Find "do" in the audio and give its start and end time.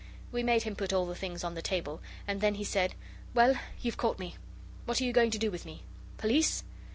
5.37-5.51